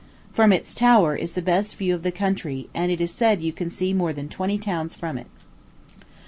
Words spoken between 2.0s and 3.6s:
the country; and it is said you